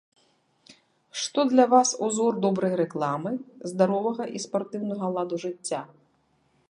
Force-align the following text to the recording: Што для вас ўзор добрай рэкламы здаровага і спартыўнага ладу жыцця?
Што 1.23 1.43
для 1.51 1.65
вас 1.73 1.89
ўзор 2.07 2.33
добрай 2.45 2.73
рэкламы 2.81 3.31
здаровага 3.75 4.23
і 4.35 4.43
спартыўнага 4.47 5.05
ладу 5.19 5.35
жыцця? 5.45 5.81